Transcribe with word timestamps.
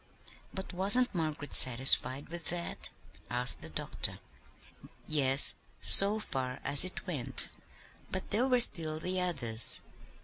"But 0.51 0.73
wasn't 0.73 1.13
Margaret 1.13 1.53
satisfied 1.53 2.29
with 2.29 2.45
that?" 2.45 2.89
asked 3.29 3.61
the 3.61 3.69
doctor. 3.69 4.17
"Yes, 5.05 5.53
so 5.79 6.17
far 6.19 6.59
as 6.63 6.83
it 6.83 7.05
went: 7.05 7.49
but 8.09 8.31
there 8.31 8.47
were 8.47 8.61
still 8.61 8.99
the 8.99 9.21
others. 9.21 9.81